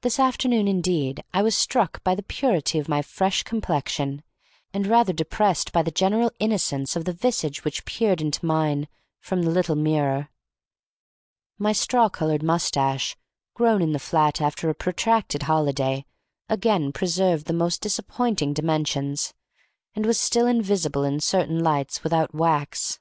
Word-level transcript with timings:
This 0.00 0.18
afternoon, 0.18 0.66
indeed, 0.66 1.22
I 1.32 1.40
was 1.42 1.54
struck 1.54 2.02
by 2.02 2.16
the 2.16 2.24
purity 2.24 2.80
of 2.80 2.88
my 2.88 3.00
fresh 3.00 3.44
complexion, 3.44 4.24
and 4.74 4.88
rather 4.88 5.12
depressed 5.12 5.70
by 5.70 5.84
the 5.84 5.92
general 5.92 6.32
innocence 6.40 6.96
of 6.96 7.04
the 7.04 7.12
visage 7.12 7.62
which 7.62 7.84
peered 7.84 8.20
into 8.20 8.44
mine 8.44 8.88
from 9.20 9.42
the 9.42 9.52
little 9.52 9.76
mirror. 9.76 10.30
My 11.60 11.70
straw 11.70 12.08
colored 12.08 12.42
moustache, 12.42 13.16
grown 13.54 13.82
in 13.82 13.92
the 13.92 14.00
flat 14.00 14.40
after 14.40 14.68
a 14.68 14.74
protracted 14.74 15.44
holiday, 15.44 16.06
again 16.48 16.90
preserved 16.92 17.46
the 17.46 17.52
most 17.52 17.80
disappointing 17.80 18.54
dimensions, 18.54 19.32
and 19.94 20.04
was 20.06 20.18
still 20.18 20.48
invisible 20.48 21.04
in 21.04 21.20
certain 21.20 21.60
lights 21.62 22.02
without 22.02 22.34
wax. 22.34 22.98